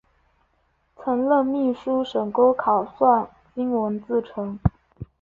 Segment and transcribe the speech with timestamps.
[0.95, 4.57] 曾任秘书省钩考算经文字臣。